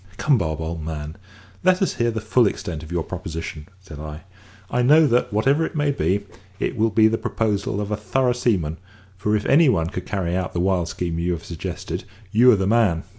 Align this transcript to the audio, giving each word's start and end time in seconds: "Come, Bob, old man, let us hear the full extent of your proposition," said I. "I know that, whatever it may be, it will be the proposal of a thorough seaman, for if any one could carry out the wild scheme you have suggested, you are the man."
"Come, 0.17 0.39
Bob, 0.39 0.59
old 0.59 0.83
man, 0.83 1.15
let 1.63 1.79
us 1.79 1.97
hear 1.97 2.09
the 2.09 2.19
full 2.21 2.47
extent 2.47 2.81
of 2.81 2.91
your 2.91 3.03
proposition," 3.03 3.67
said 3.79 3.99
I. 3.99 4.21
"I 4.71 4.81
know 4.81 5.05
that, 5.05 5.31
whatever 5.31 5.63
it 5.63 5.75
may 5.75 5.91
be, 5.91 6.25
it 6.59 6.75
will 6.75 6.89
be 6.89 7.07
the 7.07 7.19
proposal 7.19 7.79
of 7.79 7.91
a 7.91 7.97
thorough 7.97 8.33
seaman, 8.33 8.77
for 9.15 9.35
if 9.35 9.45
any 9.45 9.69
one 9.69 9.89
could 9.91 10.07
carry 10.07 10.35
out 10.35 10.53
the 10.53 10.59
wild 10.59 10.87
scheme 10.87 11.19
you 11.19 11.33
have 11.33 11.45
suggested, 11.45 12.05
you 12.31 12.51
are 12.51 12.55
the 12.57 12.65
man." 12.65 13.03